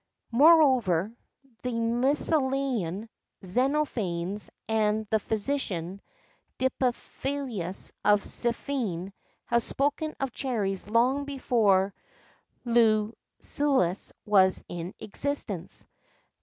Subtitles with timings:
[0.31, 1.15] Moreover,
[1.61, 3.07] the Milesian,
[3.45, 6.01] Xenophanes, and the physician,
[6.57, 9.13] Diphilus of Siphne,
[9.45, 11.93] have spoken of cherries long before
[12.65, 15.85] Lucullus was in existence.